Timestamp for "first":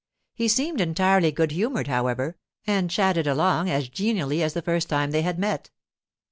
4.63-4.89